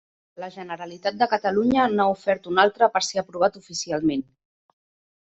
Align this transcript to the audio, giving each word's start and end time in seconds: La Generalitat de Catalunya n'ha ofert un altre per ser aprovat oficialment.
La 0.43 0.47
Generalitat 0.53 1.19
de 1.19 1.27
Catalunya 1.33 1.85
n'ha 1.99 2.07
ofert 2.13 2.49
un 2.53 2.63
altre 2.63 2.89
per 2.97 3.03
ser 3.09 3.21
aprovat 3.23 3.61
oficialment. 3.61 4.25